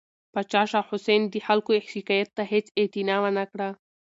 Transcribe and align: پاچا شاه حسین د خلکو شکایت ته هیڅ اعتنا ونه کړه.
پاچا 0.33 0.61
شاه 0.71 0.85
حسین 0.91 1.21
د 1.33 1.35
خلکو 1.47 1.71
شکایت 1.93 2.29
ته 2.37 2.43
هیڅ 2.51 2.65
اعتنا 2.79 3.15
ونه 3.23 3.43
کړه. 3.51 3.69